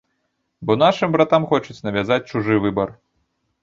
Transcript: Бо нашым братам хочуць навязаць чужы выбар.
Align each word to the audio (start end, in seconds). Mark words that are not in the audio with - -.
Бо 0.69 0.77
нашым 0.85 1.13
братам 1.17 1.47
хочуць 1.53 1.79
навязаць 1.91 2.21
чужы 2.31 2.63
выбар. 2.69 3.01